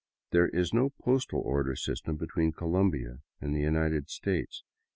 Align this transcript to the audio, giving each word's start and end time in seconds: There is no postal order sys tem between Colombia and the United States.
There 0.31 0.47
is 0.49 0.73
no 0.73 0.89
postal 0.99 1.41
order 1.41 1.73
sys 1.75 2.01
tem 2.01 2.15
between 2.15 2.53
Colombia 2.53 3.19
and 3.39 3.53
the 3.55 3.61
United 3.61 4.09
States. 4.09 4.63